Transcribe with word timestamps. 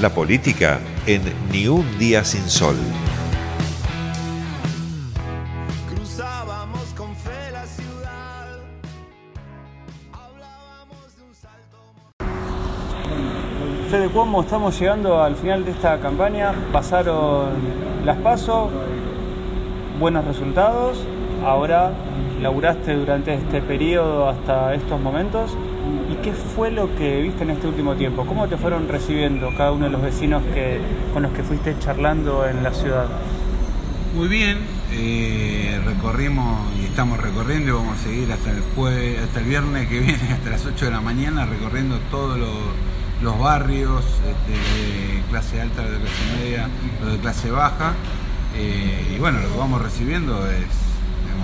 La 0.00 0.10
política 0.10 0.78
en 1.06 1.22
Ni 1.50 1.66
un 1.66 1.98
día 1.98 2.22
sin 2.22 2.48
sol. 2.48 2.76
Cruzábamos 5.92 6.84
con 6.96 7.16
fe 7.16 7.50
la 7.52 7.66
ciudad. 7.66 8.46
Hablábamos 10.12 11.16
de 11.16 11.22
un 11.24 11.34
salto. 11.34 11.78
Fede 13.90 14.08
Cuomo, 14.10 14.42
estamos 14.42 14.78
llegando 14.78 15.20
al 15.20 15.34
final 15.34 15.64
de 15.64 15.72
esta 15.72 15.98
campaña. 15.98 16.52
Pasaron 16.72 17.48
las 18.04 18.18
pasos, 18.18 18.70
buenos 19.98 20.24
resultados. 20.24 21.04
Ahora 21.44 21.90
laburaste 22.40 22.94
durante 22.94 23.34
este 23.34 23.60
periodo 23.62 24.28
hasta 24.28 24.74
estos 24.74 25.00
momentos. 25.00 25.56
¿Y 26.18 26.22
qué 26.22 26.32
fue 26.32 26.70
lo 26.70 26.94
que 26.96 27.20
viste 27.20 27.44
en 27.44 27.50
este 27.50 27.66
último 27.66 27.94
tiempo? 27.94 28.24
¿Cómo 28.26 28.48
te 28.48 28.56
fueron 28.56 28.88
recibiendo 28.88 29.50
cada 29.56 29.72
uno 29.72 29.84
de 29.84 29.90
los 29.90 30.02
vecinos 30.02 30.42
que, 30.54 30.80
con 31.12 31.22
los 31.22 31.32
que 31.32 31.42
fuiste 31.42 31.76
charlando 31.78 32.46
en 32.46 32.62
la 32.62 32.72
ciudad? 32.72 33.06
Muy 34.14 34.26
bien, 34.28 34.58
eh, 34.92 35.80
recorrimos 35.84 36.60
y 36.80 36.86
estamos 36.86 37.18
recorriendo 37.20 37.68
y 37.68 37.72
vamos 37.72 37.98
a 37.98 38.02
seguir 38.02 38.32
hasta 38.32 38.50
el 38.50 38.60
jueves, 38.74 39.20
hasta 39.20 39.40
el 39.40 39.46
viernes 39.46 39.88
que 39.88 40.00
viene, 40.00 40.32
hasta 40.32 40.50
las 40.50 40.64
8 40.66 40.86
de 40.86 40.90
la 40.90 41.00
mañana, 41.00 41.46
recorriendo 41.46 41.98
todos 42.10 42.38
los, 42.38 43.38
barrios, 43.38 44.04
este, 44.04 44.52
de 44.52 45.22
clase 45.30 45.60
alta, 45.60 45.82
de 45.82 45.98
clase 45.98 46.36
media, 46.42 46.68
los 47.02 47.12
de 47.12 47.18
clase 47.18 47.50
baja. 47.50 47.92
Eh, 48.56 49.14
y 49.14 49.18
bueno, 49.18 49.40
lo 49.40 49.52
que 49.52 49.58
vamos 49.58 49.82
recibiendo 49.82 50.46
es 50.50 50.66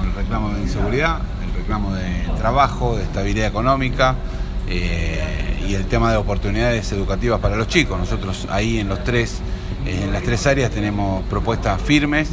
el 0.04 0.14
reclamo 0.14 0.50
de 0.50 0.62
inseguridad, 0.62 1.20
el 1.44 1.54
reclamo 1.60 1.94
de 1.94 2.28
trabajo, 2.38 2.96
de 2.96 3.04
estabilidad 3.04 3.48
económica 3.48 4.16
eh, 4.68 5.64
y 5.68 5.74
el 5.74 5.86
tema 5.86 6.10
de 6.10 6.16
oportunidades 6.16 6.90
educativas 6.92 7.40
para 7.40 7.56
los 7.56 7.68
chicos. 7.68 7.98
Nosotros 7.98 8.46
ahí 8.50 8.78
en 8.78 8.88
los 8.88 9.04
tres, 9.04 9.40
eh, 9.86 10.02
en 10.04 10.12
las 10.12 10.22
tres 10.22 10.46
áreas 10.46 10.70
tenemos 10.70 11.24
propuestas 11.24 11.80
firmes 11.80 12.30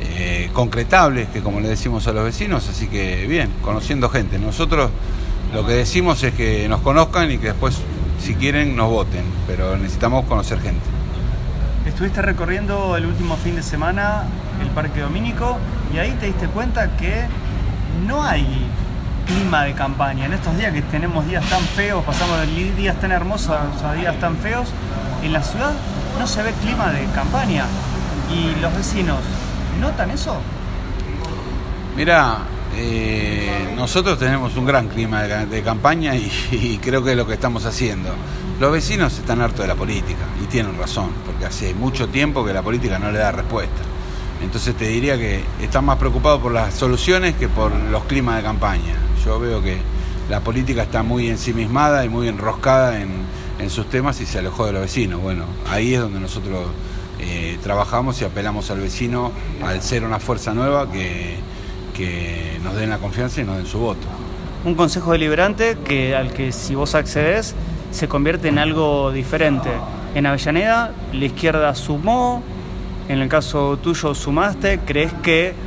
eh, 0.00 0.50
concretables, 0.52 1.28
que 1.28 1.40
como 1.40 1.60
le 1.60 1.68
decimos 1.68 2.06
a 2.06 2.12
los 2.12 2.24
vecinos, 2.24 2.68
así 2.68 2.86
que 2.86 3.26
bien, 3.26 3.50
conociendo 3.62 4.08
gente. 4.08 4.38
Nosotros 4.38 4.90
lo 5.54 5.66
que 5.66 5.72
decimos 5.72 6.22
es 6.22 6.34
que 6.34 6.68
nos 6.68 6.80
conozcan 6.80 7.30
y 7.30 7.38
que 7.38 7.48
después, 7.48 7.78
si 8.20 8.34
quieren, 8.34 8.76
nos 8.76 8.90
voten, 8.90 9.24
pero 9.46 9.76
necesitamos 9.76 10.24
conocer 10.26 10.60
gente. 10.60 10.84
Estuviste 11.86 12.20
recorriendo 12.20 12.96
el 12.96 13.06
último 13.06 13.36
fin 13.36 13.56
de 13.56 13.62
semana 13.62 14.24
el 14.60 14.68
Parque 14.68 15.00
Domínico 15.00 15.56
y 15.94 15.98
ahí 15.98 16.16
te 16.18 16.26
diste 16.26 16.46
cuenta 16.48 16.96
que 16.96 17.24
no 18.06 18.22
hay 18.22 18.65
clima 19.26 19.64
de 19.64 19.74
campaña. 19.74 20.26
En 20.26 20.32
estos 20.32 20.56
días 20.56 20.72
que 20.72 20.82
tenemos 20.82 21.26
días 21.26 21.44
tan 21.50 21.60
feos, 21.60 22.04
pasamos 22.04 22.40
de 22.40 22.46
días 22.72 22.98
tan 23.00 23.12
hermosos 23.12 23.56
a 23.84 23.92
días 23.94 24.18
tan 24.18 24.36
feos, 24.36 24.68
en 25.22 25.32
la 25.32 25.42
ciudad 25.42 25.72
no 26.18 26.26
se 26.26 26.42
ve 26.42 26.52
clima 26.62 26.90
de 26.92 27.04
campaña. 27.06 27.64
¿Y 28.32 28.60
los 28.60 28.74
vecinos 28.74 29.20
notan 29.80 30.10
eso? 30.10 30.36
Mira, 31.96 32.38
eh, 32.74 33.72
nosotros 33.76 34.18
tenemos 34.18 34.56
un 34.56 34.66
gran 34.66 34.88
clima 34.88 35.22
de, 35.22 35.62
campaña 35.62 36.14
y, 36.14 36.30
y 36.52 36.78
creo 36.78 37.02
que 37.04 37.12
es 37.12 37.16
lo 37.16 37.26
que 37.26 37.34
estamos 37.34 37.64
haciendo. 37.66 38.10
Los 38.58 38.72
vecinos 38.72 39.18
están 39.18 39.40
hartos 39.42 39.60
de 39.60 39.68
la 39.68 39.74
política 39.74 40.24
y 40.42 40.46
tienen 40.46 40.78
razón, 40.78 41.10
porque 41.26 41.44
hace 41.44 41.74
mucho 41.74 42.08
tiempo 42.08 42.44
que 42.44 42.54
la 42.54 42.62
política 42.62 42.98
no 42.98 43.10
le 43.10 43.18
da 43.18 43.32
respuesta. 43.32 43.82
Entonces 44.42 44.74
te 44.76 44.88
diría 44.88 45.16
que 45.16 45.42
están 45.60 45.84
más 45.84 45.98
preocupados 45.98 46.40
por 46.40 46.52
las 46.52 46.74
soluciones 46.74 47.34
que 47.36 47.48
por 47.48 47.72
los 47.72 48.04
climas 48.04 48.36
de 48.36 48.42
campaña. 48.42 49.05
Yo 49.26 49.40
veo 49.40 49.60
que 49.60 49.78
la 50.30 50.38
política 50.40 50.84
está 50.84 51.02
muy 51.02 51.28
ensimismada 51.28 52.04
y 52.04 52.08
muy 52.08 52.28
enroscada 52.28 53.02
en, 53.02 53.10
en 53.58 53.70
sus 53.70 53.90
temas 53.90 54.20
y 54.20 54.26
se 54.26 54.38
alejó 54.38 54.66
de 54.66 54.72
los 54.72 54.82
vecinos. 54.82 55.20
Bueno, 55.20 55.46
ahí 55.68 55.94
es 55.94 56.00
donde 56.00 56.20
nosotros 56.20 56.68
eh, 57.18 57.58
trabajamos 57.60 58.22
y 58.22 58.24
apelamos 58.24 58.70
al 58.70 58.78
vecino 58.78 59.32
al 59.64 59.82
ser 59.82 60.04
una 60.04 60.20
fuerza 60.20 60.54
nueva 60.54 60.92
que, 60.92 61.38
que 61.92 62.60
nos 62.62 62.76
den 62.76 62.88
la 62.88 62.98
confianza 62.98 63.40
y 63.40 63.44
nos 63.44 63.56
den 63.56 63.66
su 63.66 63.80
voto. 63.80 64.06
Un 64.64 64.76
consejo 64.76 65.10
deliberante 65.10 65.76
que 65.84 66.14
al 66.14 66.32
que 66.32 66.52
si 66.52 66.76
vos 66.76 66.94
accedes 66.94 67.56
se 67.90 68.06
convierte 68.06 68.46
en 68.46 68.58
algo 68.58 69.10
diferente. 69.10 69.70
En 70.14 70.26
Avellaneda 70.26 70.92
la 71.12 71.24
izquierda 71.24 71.74
sumó, 71.74 72.44
en 73.08 73.18
el 73.18 73.28
caso 73.28 73.76
tuyo 73.78 74.14
sumaste, 74.14 74.78
¿crees 74.86 75.12
que 75.14 75.65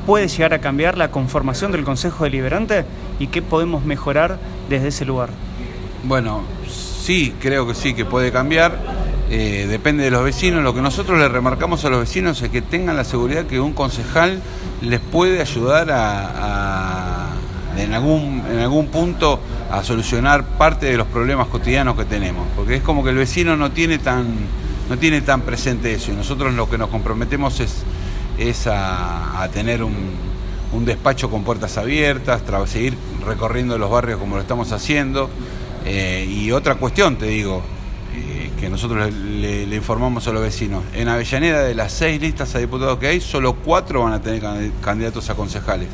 puede 0.00 0.28
llegar 0.28 0.54
a 0.54 0.60
cambiar 0.60 0.98
la 0.98 1.10
conformación 1.10 1.72
del 1.72 1.84
Consejo 1.84 2.24
Deliberante 2.24 2.84
y 3.18 3.28
qué 3.28 3.42
podemos 3.42 3.84
mejorar 3.84 4.38
desde 4.68 4.88
ese 4.88 5.04
lugar? 5.04 5.30
Bueno, 6.02 6.42
sí, 6.68 7.34
creo 7.40 7.66
que 7.66 7.74
sí, 7.74 7.94
que 7.94 8.04
puede 8.04 8.32
cambiar. 8.32 8.78
Eh, 9.30 9.66
depende 9.68 10.02
de 10.02 10.10
los 10.10 10.24
vecinos. 10.24 10.62
Lo 10.64 10.74
que 10.74 10.82
nosotros 10.82 11.18
le 11.18 11.28
remarcamos 11.28 11.84
a 11.84 11.90
los 11.90 12.00
vecinos 12.00 12.42
es 12.42 12.50
que 12.50 12.62
tengan 12.62 12.96
la 12.96 13.04
seguridad 13.04 13.46
que 13.46 13.60
un 13.60 13.72
concejal 13.72 14.40
les 14.82 14.98
puede 14.98 15.40
ayudar 15.40 15.88
a, 15.92 17.28
en, 17.76 17.94
algún, 17.94 18.42
en 18.50 18.58
algún 18.58 18.88
punto 18.88 19.38
a 19.70 19.84
solucionar 19.84 20.44
parte 20.44 20.86
de 20.86 20.96
los 20.96 21.06
problemas 21.06 21.46
cotidianos 21.46 21.96
que 21.96 22.04
tenemos. 22.04 22.46
Porque 22.56 22.76
es 22.76 22.82
como 22.82 23.04
que 23.04 23.10
el 23.10 23.16
vecino 23.16 23.56
no 23.56 23.70
tiene 23.70 23.98
tan, 23.98 24.26
no 24.88 24.98
tiene 24.98 25.20
tan 25.20 25.42
presente 25.42 25.94
eso. 25.94 26.10
Y 26.10 26.16
nosotros 26.16 26.52
lo 26.54 26.68
que 26.68 26.76
nos 26.76 26.88
comprometemos 26.88 27.60
es, 27.60 27.84
es 28.40 28.66
a, 28.66 29.46
tener 29.52 29.84
un, 29.84 29.94
un 30.72 30.84
despacho 30.86 31.30
con 31.30 31.44
puertas 31.44 31.76
abiertas, 31.76 32.42
seguir 32.66 32.96
recorriendo 33.26 33.76
los 33.76 33.90
barrios 33.90 34.18
como 34.18 34.36
lo 34.36 34.40
estamos 34.42 34.72
haciendo. 34.72 35.28
Eh, 35.84 36.26
y 36.28 36.50
otra 36.50 36.76
cuestión, 36.76 37.16
te 37.16 37.26
digo, 37.26 37.62
eh, 38.14 38.50
que 38.58 38.70
nosotros 38.70 39.12
le, 39.12 39.64
informamos 39.76 40.26
a 40.26 40.32
los 40.32 40.42
vecinos. 40.42 40.82
En 40.94 41.08
Avellaneda, 41.08 41.62
de 41.62 41.74
las 41.74 41.92
seis 41.92 42.20
listas 42.20 42.54
a 42.54 42.58
diputados 42.58 42.98
que 42.98 43.08
hay, 43.08 43.20
solo 43.20 43.54
cuatro 43.54 44.04
van 44.04 44.14
a 44.14 44.22
tener 44.22 44.42
candi- 44.42 44.72
candidatos 44.80 45.28
a 45.28 45.34
concejales. 45.34 45.88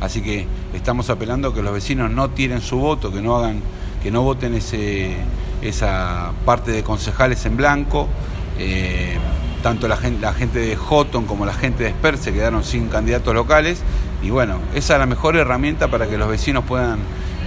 Así 0.00 0.20
que 0.22 0.46
estamos 0.74 1.08
apelando 1.08 1.48
a 1.48 1.54
que 1.54 1.62
los 1.62 1.72
vecinos 1.72 2.10
no 2.10 2.30
tiren 2.30 2.60
su 2.60 2.78
voto, 2.78 3.12
que 3.12 3.22
no 3.22 3.36
hagan, 3.36 3.60
que 4.02 4.10
no 4.10 4.22
voten 4.22 4.54
ese, 4.54 5.14
esa 5.62 6.32
parte 6.44 6.72
de 6.72 6.82
concejales 6.82 7.46
en 7.46 7.56
blanco. 7.56 8.08
Eh, 8.58 9.16
tanto 9.62 9.88
la 9.88 9.96
gente, 9.96 10.20
la 10.20 10.32
gente 10.34 10.58
de 10.58 10.76
Houghton 10.76 11.24
como 11.26 11.46
la 11.46 11.54
gente 11.54 11.84
de 11.84 11.90
Esper 11.90 12.18
se 12.18 12.32
quedaron 12.32 12.64
sin 12.64 12.88
candidatos 12.88 13.34
locales. 13.34 13.80
Y 14.22 14.30
bueno, 14.30 14.58
esa 14.74 14.94
es 14.94 14.98
la 15.00 15.06
mejor 15.06 15.36
herramienta 15.36 15.88
para 15.88 16.06
que 16.06 16.18
los 16.18 16.28
vecinos 16.28 16.64
puedan 16.64 16.98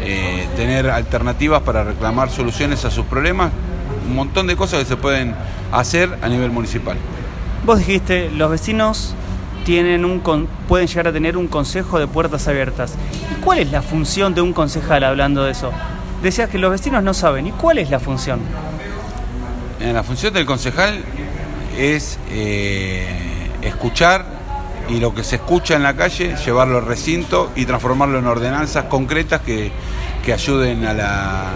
eh, 0.01 0.47
tener 0.55 0.89
alternativas 0.89 1.61
para 1.61 1.83
reclamar 1.83 2.29
soluciones 2.29 2.83
a 2.85 2.91
sus 2.91 3.05
problemas. 3.05 3.51
Un 4.07 4.15
montón 4.15 4.47
de 4.47 4.55
cosas 4.55 4.79
que 4.79 4.85
se 4.85 4.97
pueden 4.97 5.35
hacer 5.71 6.17
a 6.21 6.27
nivel 6.27 6.51
municipal. 6.51 6.97
Vos 7.65 7.79
dijiste, 7.79 8.29
los 8.31 8.51
vecinos 8.51 9.13
tienen 9.65 10.05
un 10.05 10.19
con- 10.19 10.47
pueden 10.67 10.87
llegar 10.87 11.07
a 11.07 11.11
tener 11.13 11.37
un 11.37 11.47
consejo 11.47 11.97
de 11.97 12.07
puertas 12.07 12.47
abiertas. 12.47 12.93
¿Y 13.35 13.41
cuál 13.41 13.59
es 13.59 13.71
la 13.71 13.81
función 13.81 14.35
de 14.35 14.41
un 14.41 14.53
concejal 14.53 15.03
hablando 15.03 15.43
de 15.43 15.51
eso? 15.51 15.71
Decías 16.21 16.49
que 16.49 16.59
los 16.59 16.71
vecinos 16.71 17.03
no 17.03 17.13
saben. 17.13 17.47
¿Y 17.47 17.51
cuál 17.51 17.77
es 17.79 17.89
la 17.89 17.99
función? 17.99 18.39
Eh, 19.79 19.91
La 19.93 20.03
función 20.03 20.33
del 20.33 20.45
concejal 20.45 21.03
es 21.78 22.19
eh, 22.30 23.08
escuchar 23.62 24.25
y 24.90 25.00
lo 25.00 25.13
que 25.13 25.24
se 25.24 25.38
escucha 25.38 25.75
en 25.75 25.84
la 25.84 25.96
calle, 25.96 26.36
llevarlo 26.46 26.78
al 26.78 26.86
recinto 26.86 27.52
y 27.56 27.66
transformarlo 27.66 28.19
en 28.19 28.28
ordenanzas 28.28 28.86
concretas 28.86 29.41
que, 29.41 29.72
que 30.24 30.34
ayuden 30.34 30.86
a 30.86 30.94
la, 30.94 31.52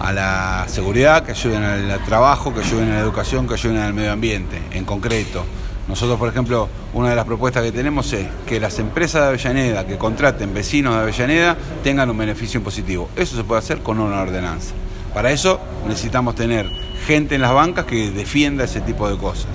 a 0.00 0.12
la 0.12 0.64
seguridad, 0.66 1.24
que 1.24 1.32
ayuden 1.32 1.62
al 1.62 2.04
trabajo, 2.04 2.54
que 2.54 2.60
ayuden 2.60 2.90
a 2.90 2.94
la 2.94 3.00
educación, 3.00 3.46
que 3.46 3.54
ayuden 3.54 3.78
al 3.78 3.92
medio 3.92 4.12
ambiente, 4.12 4.60
en 4.72 4.84
concreto. 4.84 5.44
Nosotros, 5.88 6.18
por 6.18 6.28
ejemplo, 6.28 6.68
una 6.94 7.10
de 7.10 7.16
las 7.16 7.24
propuestas 7.24 7.64
que 7.64 7.72
tenemos 7.72 8.12
es 8.12 8.26
que 8.46 8.60
las 8.60 8.78
empresas 8.78 9.22
de 9.22 9.28
Avellaneda 9.28 9.86
que 9.86 9.98
contraten 9.98 10.54
vecinos 10.54 10.94
de 10.94 11.00
Avellaneda 11.00 11.56
tengan 11.82 12.08
un 12.08 12.16
beneficio 12.16 12.58
impositivo. 12.58 13.10
Eso 13.16 13.36
se 13.36 13.44
puede 13.44 13.58
hacer 13.58 13.80
con 13.80 13.98
una 13.98 14.22
ordenanza. 14.22 14.72
Para 15.12 15.32
eso 15.32 15.60
necesitamos 15.88 16.36
tener 16.36 16.66
gente 17.06 17.34
en 17.34 17.40
las 17.40 17.52
bancas 17.52 17.86
que 17.86 18.10
defienda 18.10 18.64
ese 18.64 18.80
tipo 18.80 19.10
de 19.10 19.18
cosas. 19.18 19.48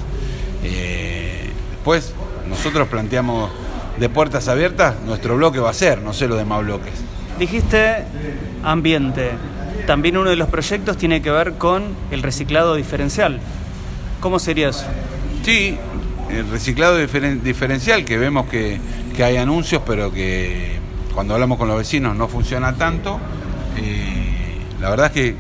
Eh, 0.68 1.50
después, 1.72 2.14
nosotros 2.50 2.88
planteamos 2.88 3.52
de 4.00 4.10
puertas 4.10 4.48
abiertas, 4.48 4.96
nuestro 5.06 5.36
bloque 5.38 5.60
va 5.60 5.70
a 5.70 5.74
ser, 5.74 6.02
no 6.02 6.14
sé 6.14 6.28
lo 6.28 6.36
demás 6.36 6.64
bloques. 6.64 6.94
Dijiste 7.40 8.04
ambiente. 8.64 9.32
También 9.88 10.18
uno 10.18 10.30
de 10.32 10.36
los 10.36 10.50
proyectos 10.50 10.98
tiene 10.98 11.22
que 11.22 11.30
ver 11.30 11.54
con 11.54 11.84
el 12.12 12.24
reciclado 12.24 12.76
diferencial. 12.76 13.40
¿Cómo 14.20 14.40
sería 14.40 14.70
eso? 14.70 14.86
Sí, 15.44 15.78
el 16.32 16.50
reciclado 16.50 16.98
diferen- 17.00 17.42
diferencial, 17.42 18.04
que 18.04 18.18
vemos 18.18 18.48
que, 18.48 18.80
que 19.16 19.24
hay 19.24 19.38
anuncios, 19.38 19.84
pero 19.86 20.12
que 20.12 20.80
cuando 21.14 21.36
hablamos 21.36 21.58
con 21.60 21.68
los 21.68 21.78
vecinos 21.78 22.16
no 22.16 22.28
funciona 22.28 22.74
tanto. 22.74 23.20
Eh, 23.78 24.58
la 24.82 24.90
verdad 24.90 25.08
es 25.08 25.12
que 25.12 25.36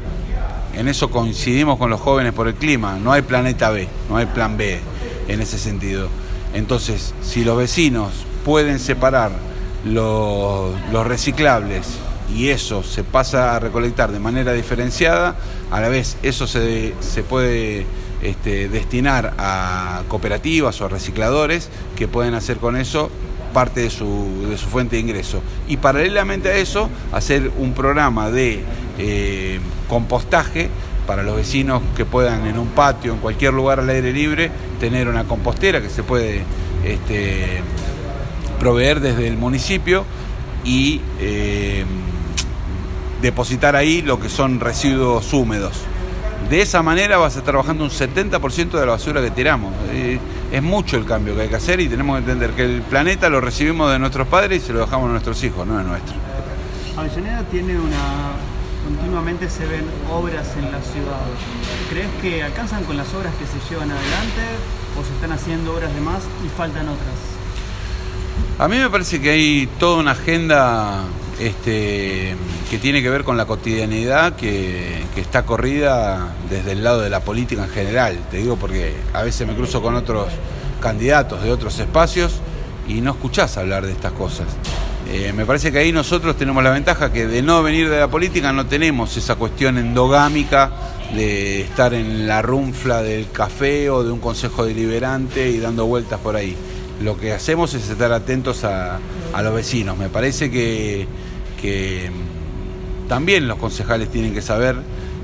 en 0.79 0.87
eso 0.87 1.09
coincidimos 1.09 1.77
con 1.79 1.89
los 1.89 1.99
jóvenes 1.99 2.33
por 2.33 2.47
el 2.47 2.53
clima. 2.55 2.99
No 3.01 3.11
hay 3.11 3.23
planeta 3.23 3.71
B, 3.71 3.87
no 4.09 4.17
hay 4.17 4.27
plan 4.27 4.55
B 4.57 4.79
en 5.27 5.41
ese 5.41 5.57
sentido. 5.57 6.09
Entonces, 6.53 7.13
si 7.21 7.43
los 7.43 7.57
vecinos 7.57 8.11
pueden 8.43 8.79
separar 8.79 9.31
los, 9.85 10.73
reciclables 11.05 11.85
y 12.33 12.49
eso 12.49 12.83
se 12.83 13.03
pasa 13.03 13.55
a 13.55 13.59
recolectar 13.59 14.11
de 14.11 14.19
manera 14.19 14.53
diferenciada, 14.53 15.35
a 15.71 15.81
la 15.81 15.89
vez 15.89 16.17
eso 16.23 16.47
se, 16.47 16.93
se 17.01 17.23
puede 17.23 17.85
este, 18.21 18.69
destinar 18.69 19.33
a 19.37 20.03
cooperativas 20.07 20.79
o 20.81 20.85
a 20.85 20.89
recicladores 20.89 21.69
que 21.95 22.07
pueden 22.07 22.33
hacer 22.33 22.57
con 22.57 22.77
eso 22.77 23.11
parte 23.53 23.81
de 23.81 23.89
su, 23.89 24.47
de 24.49 24.57
su 24.57 24.67
fuente 24.67 24.97
de 24.97 25.01
ingreso. 25.01 25.41
Y 25.67 25.77
paralelamente 25.77 26.49
a 26.49 26.55
eso, 26.55 26.89
hacer 27.13 27.51
un 27.57 27.73
programa 27.73 28.29
de 28.29 28.63
eh, 28.97 29.59
compostaje 29.87 30.69
para 31.05 31.23
los 31.23 31.35
vecinos 31.35 31.81
que 31.95 32.05
puedan 32.05 32.45
en 32.47 32.57
un 32.57 32.67
patio, 32.69 33.13
en 33.13 33.19
cualquier 33.19 33.53
lugar 33.53 33.79
al 33.79 33.89
aire 33.89 34.11
libre, 34.11 34.51
tener 34.79 35.07
una 35.07 35.25
compostera 35.25 35.81
que 35.81 35.89
se 35.89 36.03
puede 36.03 36.43
este, 36.83 37.61
proveer 38.59 38.99
desde 38.99 39.27
el 39.27 39.37
municipio 39.37 40.05
y 40.63 41.01
eh, 41.19 41.85
depositar 43.21 43.75
ahí 43.75 44.01
lo 44.01 44.19
que 44.19 44.29
son 44.29 44.59
residuos 44.59 45.31
húmedos. 45.33 45.73
De 46.49 46.61
esa 46.61 46.83
manera 46.83 47.17
vas 47.17 47.35
a 47.35 47.39
estar 47.39 47.55
bajando 47.55 47.83
un 47.83 47.89
70% 47.89 48.71
de 48.71 48.85
la 48.85 48.91
basura 48.91 49.21
que 49.21 49.31
tiramos. 49.31 49.73
Eh, 49.91 50.19
es 50.51 50.61
mucho 50.61 50.97
el 50.97 51.05
cambio 51.05 51.35
que 51.35 51.41
hay 51.41 51.47
que 51.47 51.55
hacer 51.55 51.79
y 51.79 51.87
tenemos 51.87 52.15
que 52.15 52.19
entender 52.19 52.51
que 52.51 52.63
el 52.63 52.81
planeta 52.83 53.29
lo 53.29 53.41
recibimos 53.41 53.91
de 53.91 53.97
nuestros 53.97 54.27
padres 54.27 54.63
y 54.63 54.67
se 54.67 54.73
lo 54.73 54.79
dejamos 54.79 55.09
a 55.09 55.11
nuestros 55.11 55.43
hijos, 55.43 55.65
no 55.65 55.79
es 55.79 55.85
nuestro. 55.85 56.15
Avellaneda 56.97 57.43
tiene 57.49 57.77
una. 57.77 58.54
Continuamente 58.85 59.49
se 59.49 59.65
ven 59.65 59.83
obras 60.11 60.47
en 60.55 60.71
la 60.71 60.79
ciudad. 60.81 61.25
¿Crees 61.89 62.09
que 62.21 62.43
alcanzan 62.43 62.83
con 62.83 62.95
las 62.95 63.11
obras 63.13 63.33
que 63.35 63.45
se 63.45 63.59
llevan 63.69 63.89
adelante 63.91 64.41
o 64.97 65.03
se 65.03 65.13
están 65.13 65.31
haciendo 65.31 65.73
obras 65.73 65.93
de 65.93 66.01
más 66.01 66.21
y 66.45 66.49
faltan 66.49 66.87
otras? 66.87 67.15
A 68.59 68.67
mí 68.67 68.77
me 68.77 68.89
parece 68.89 69.19
que 69.19 69.31
hay 69.31 69.67
toda 69.79 69.97
una 69.97 70.11
agenda 70.11 71.03
este, 71.39 72.35
que 72.69 72.77
tiene 72.77 73.01
que 73.01 73.09
ver 73.09 73.23
con 73.23 73.37
la 73.37 73.45
cotidianidad 73.45 74.35
que, 74.35 75.03
que, 75.13 75.19
está 75.19 75.45
corrida 75.45 76.33
desde 76.49 76.73
el 76.73 76.83
lado 76.83 77.01
de 77.01 77.09
la 77.09 77.21
política 77.21 77.63
en 77.63 77.69
general. 77.69 78.19
Te 78.29 78.37
digo 78.37 78.55
porque 78.55 78.95
a 79.13 79.23
veces 79.23 79.47
me 79.47 79.55
cruzo 79.55 79.81
con 79.81 79.95
otros 79.95 80.27
candidatos 80.79 81.43
de 81.43 81.51
otros 81.51 81.79
espacios 81.79 82.39
y 82.87 83.01
no 83.01 83.11
escuchás 83.11 83.57
hablar 83.57 83.85
de 83.85 83.91
estas 83.91 84.13
cosas. 84.13 84.47
Eh, 85.07 85.33
me 85.33 85.45
parece 85.45 85.71
que 85.71 85.79
ahí 85.79 85.91
nosotros 85.91 86.35
tenemos 86.35 86.63
la 86.63 86.71
ventaja 86.71 87.11
que 87.11 87.27
de 87.27 87.41
no 87.41 87.61
venir 87.61 87.89
de 87.89 87.99
la 87.99 88.07
política 88.07 88.51
no 88.51 88.65
tenemos 88.65 89.15
esa 89.17 89.35
cuestión 89.35 89.77
endogámica 89.77 90.71
de 91.13 91.61
estar 91.61 91.93
en 91.93 92.27
la 92.27 92.41
runfla 92.41 93.03
del 93.03 93.29
café 93.31 93.89
o 93.89 94.03
de 94.03 94.11
un 94.11 94.19
consejo 94.19 94.65
deliberante 94.65 95.49
y 95.49 95.59
dando 95.59 95.85
vueltas 95.85 96.19
por 96.19 96.35
ahí. 96.35 96.55
Lo 97.01 97.17
que 97.17 97.33
hacemos 97.33 97.73
es 97.75 97.89
estar 97.89 98.11
atentos 98.11 98.63
a, 98.63 98.99
a 99.33 99.41
los 99.43 99.53
vecinos. 99.53 99.97
Me 99.97 100.09
parece 100.09 100.49
que, 100.49 101.07
que 101.61 102.09
también 103.07 103.47
los 103.47 103.57
concejales 103.57 104.09
tienen 104.09 104.33
que 104.33 104.41
saber 104.41 104.75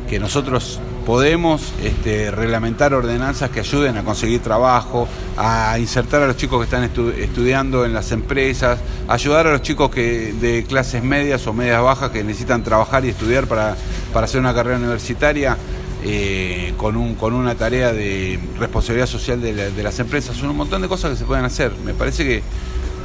que 0.09 0.19
nosotros 0.19 0.79
podemos 1.11 1.73
este, 1.83 2.31
reglamentar 2.31 2.93
ordenanzas 2.93 3.49
que 3.49 3.59
ayuden 3.59 3.97
a 3.97 4.03
conseguir 4.05 4.39
trabajo, 4.39 5.09
a 5.35 5.77
insertar 5.77 6.21
a 6.21 6.27
los 6.27 6.37
chicos 6.37 6.59
que 6.59 6.63
están 6.63 6.85
estu 6.85 7.09
estudiando 7.09 7.83
en 7.83 7.93
las 7.93 8.13
empresas, 8.13 8.79
ayudar 9.09 9.45
a 9.45 9.51
los 9.51 9.61
chicos 9.61 9.91
que, 9.91 10.31
de 10.31 10.63
clases 10.63 11.03
medias 11.03 11.45
o 11.47 11.51
medias 11.51 11.83
bajas 11.83 12.11
que 12.11 12.23
necesitan 12.23 12.63
trabajar 12.63 13.03
y 13.03 13.09
estudiar 13.09 13.45
para, 13.47 13.75
para 14.13 14.23
hacer 14.23 14.39
una 14.39 14.53
carrera 14.53 14.77
universitaria. 14.77 15.57
Eh, 16.03 16.73
con, 16.77 16.95
un, 16.95 17.13
con 17.13 17.33
una 17.33 17.55
tarea 17.55 17.91
de 17.93 18.39
responsabilidad 18.57 19.05
social 19.05 19.39
de, 19.39 19.69
de 19.69 19.83
las 19.83 19.99
empresas, 19.99 20.35
son 20.35 20.49
un 20.49 20.57
montón 20.57 20.81
de 20.81 20.87
cosas 20.87 21.11
que 21.11 21.17
se 21.17 21.25
pueden 21.25 21.43
hacer. 21.43 21.73
Me 21.85 21.93
parece 21.93 22.23
que 22.23 22.41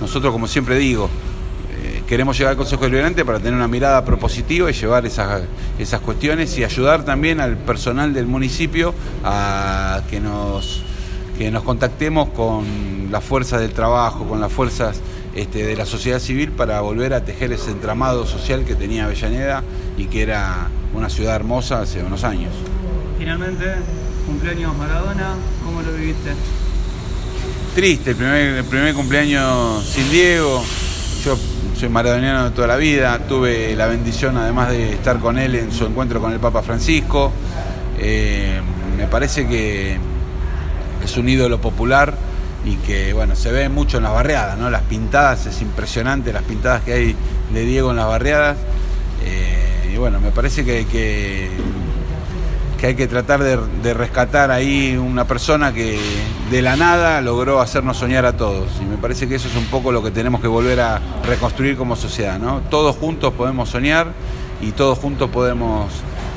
nosotros, 0.00 0.32
como 0.32 0.46
siempre 0.46 0.78
digo, 0.78 1.10
queremos 2.06 2.38
llegar 2.38 2.52
al 2.52 2.56
Consejo 2.56 2.84
Deliberante 2.84 3.24
para 3.24 3.38
tener 3.38 3.54
una 3.54 3.68
mirada 3.68 4.04
propositiva 4.04 4.70
y 4.70 4.72
llevar 4.72 5.04
esas, 5.06 5.42
esas 5.78 6.00
cuestiones 6.00 6.56
y 6.58 6.64
ayudar 6.64 7.04
también 7.04 7.40
al 7.40 7.56
personal 7.56 8.14
del 8.14 8.26
municipio 8.26 8.94
a 9.24 10.02
que 10.08 10.20
nos, 10.20 10.82
que 11.36 11.50
nos 11.50 11.64
contactemos 11.64 12.28
con 12.30 13.08
las 13.10 13.24
fuerzas 13.24 13.60
del 13.60 13.72
trabajo, 13.72 14.26
con 14.26 14.40
las 14.40 14.52
fuerzas 14.52 15.00
este, 15.34 15.66
de 15.66 15.76
la 15.76 15.84
sociedad 15.84 16.20
civil 16.20 16.52
para 16.52 16.80
volver 16.80 17.12
a 17.12 17.24
tejer 17.24 17.52
ese 17.52 17.70
entramado 17.70 18.26
social 18.26 18.64
que 18.64 18.74
tenía 18.74 19.04
Avellaneda 19.04 19.62
y 19.98 20.06
que 20.06 20.22
era 20.22 20.68
una 20.94 21.10
ciudad 21.10 21.34
hermosa 21.34 21.82
hace 21.82 22.02
unos 22.02 22.24
años. 22.24 22.52
Finalmente, 23.18 23.64
cumpleaños 24.26 24.76
Maradona, 24.76 25.34
¿cómo 25.64 25.82
lo 25.82 25.92
viviste? 25.92 26.30
Triste, 27.74 28.10
el 28.10 28.16
primer, 28.16 28.56
el 28.56 28.64
primer 28.64 28.94
cumpleaños 28.94 29.84
sin 29.84 30.10
Diego. 30.10 30.62
Yo 31.24 31.36
soy 31.78 31.90
maradoniano 31.90 32.44
de 32.44 32.50
toda 32.52 32.68
la 32.68 32.76
vida, 32.76 33.18
tuve 33.28 33.76
la 33.76 33.86
bendición 33.86 34.38
además 34.38 34.70
de 34.70 34.94
estar 34.94 35.18
con 35.18 35.36
él 35.36 35.54
en 35.54 35.70
su 35.70 35.84
encuentro 35.84 36.22
con 36.22 36.32
el 36.32 36.40
Papa 36.40 36.62
Francisco. 36.62 37.30
Eh, 37.98 38.60
me 38.96 39.06
parece 39.06 39.46
que 39.46 39.98
es 41.04 41.16
un 41.18 41.28
ídolo 41.28 41.60
popular 41.60 42.14
y 42.64 42.76
que 42.76 43.12
bueno, 43.12 43.36
se 43.36 43.52
ve 43.52 43.68
mucho 43.68 43.98
en 43.98 44.04
las 44.04 44.12
barriadas, 44.12 44.56
¿no? 44.56 44.70
Las 44.70 44.82
pintadas, 44.82 45.44
es 45.44 45.60
impresionante 45.60 46.32
las 46.32 46.44
pintadas 46.44 46.80
que 46.82 46.94
hay 46.94 47.16
de 47.52 47.64
Diego 47.66 47.90
en 47.90 47.96
las 47.96 48.06
barriadas. 48.06 48.56
Eh, 49.22 49.90
y 49.92 49.98
bueno, 49.98 50.18
me 50.18 50.30
parece 50.30 50.64
que, 50.64 50.86
que 50.86 51.50
que 52.78 52.88
hay 52.88 52.94
que 52.94 53.06
tratar 53.06 53.42
de, 53.42 53.94
rescatar 53.94 54.50
ahí 54.50 54.96
una 54.96 55.26
persona 55.26 55.72
que 55.72 55.98
de 56.50 56.62
la 56.62 56.76
nada 56.76 57.20
logró 57.20 57.60
hacernos 57.60 57.96
soñar 57.96 58.26
a 58.26 58.36
todos. 58.36 58.68
Y 58.80 58.84
me 58.84 58.96
parece 58.96 59.28
que 59.28 59.36
eso 59.36 59.48
es 59.48 59.56
un 59.56 59.66
poco 59.66 59.92
lo 59.92 60.02
que 60.02 60.10
tenemos 60.10 60.40
que 60.40 60.48
volver 60.48 60.80
a 60.80 61.00
reconstruir 61.24 61.76
como 61.76 61.96
sociedad. 61.96 62.38
¿no? 62.38 62.60
Todos 62.70 62.96
juntos 62.96 63.32
podemos 63.32 63.68
soñar 63.70 64.08
y 64.60 64.72
todos 64.72 64.98
juntos 64.98 65.30
podemos 65.30 65.90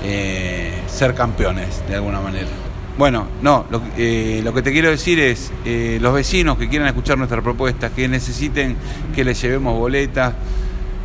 eh, 0.03 0.73
ser 0.87 1.13
campeones 1.13 1.83
de 1.87 1.95
alguna 1.95 2.21
manera. 2.21 2.47
Bueno, 2.97 3.27
no, 3.41 3.65
lo, 3.69 3.81
eh, 3.97 4.43
que 4.53 4.61
te 4.61 4.73
quiero 4.73 4.89
decir 4.89 5.19
es, 5.19 5.51
eh, 5.63 5.99
los 6.01 6.13
vecinos 6.13 6.57
que 6.57 6.67
quieran 6.67 6.87
escuchar 6.87 7.17
nuestra 7.17 7.41
propuesta, 7.41 7.89
que 7.91 8.09
necesiten 8.09 8.75
que 9.15 9.23
les 9.23 9.41
llevemos 9.41 9.77
boletas, 9.77 10.33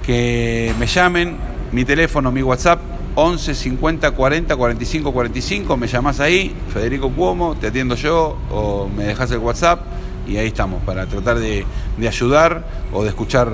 que 0.05 0.75
me 0.79 0.89
llamen, 0.89 1.37
mi 1.71 1.85
teléfono, 1.85 2.33
mi 2.33 2.43
WhatsApp, 2.43 2.81
11 3.17 3.55
50 3.55 4.11
40 4.11 4.57
45 4.57 5.13
45, 5.13 5.77
me 5.77 5.87
llamás 5.87 6.19
ahí, 6.19 6.55
Federico 6.73 7.11
Cuomo, 7.11 7.55
te 7.55 7.69
atiendo 7.69 7.95
yo 7.95 8.37
o 8.51 8.89
me 8.89 9.05
dejas 9.05 9.31
el 9.31 9.39
WhatsApp 9.39 9.83
y 10.27 10.37
ahí 10.37 10.49
estamos 10.49 10.83
para 10.83 11.07
tratar 11.07 11.39
de, 11.39 11.65
de 11.97 12.09
ayudar 12.09 12.65
o 12.93 13.05
de 13.05 13.11
escuchar 13.11 13.53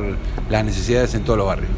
las 0.48 0.64
necesidades 0.64 1.14
en 1.14 1.24
todos 1.24 1.38
los 1.38 1.46
barrios. 1.46 1.68